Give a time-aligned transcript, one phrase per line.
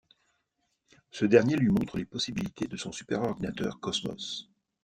[1.11, 4.49] Ce dernier lui montre les possibilités de son superordinateur Cosmos.